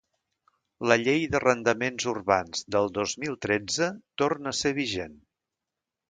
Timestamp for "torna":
4.23-4.53